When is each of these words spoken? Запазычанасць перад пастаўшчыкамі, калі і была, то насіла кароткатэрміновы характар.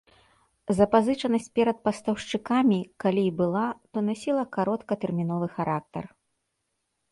Запазычанасць 0.77 1.49
перад 1.59 1.77
пастаўшчыкамі, 1.87 2.79
калі 3.05 3.23
і 3.29 3.35
была, 3.43 3.67
то 3.93 3.97
насіла 4.09 4.43
кароткатэрміновы 4.59 5.47
характар. 5.61 6.03